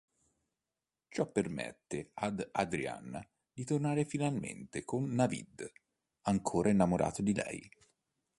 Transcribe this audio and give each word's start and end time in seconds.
Ciò 1.09 1.27
permette 1.27 2.09
ad 2.15 2.49
Adrianna 2.53 3.23
di 3.53 3.63
tornare 3.65 4.03
finalmente 4.03 4.83
con 4.83 5.07
Navid, 5.13 5.71
ancora 6.21 6.69
innamorato 6.71 7.21
di 7.21 7.35
lei. 7.35 7.71